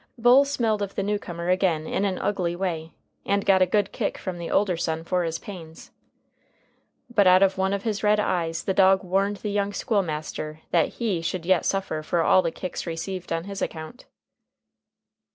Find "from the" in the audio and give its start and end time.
4.17-4.49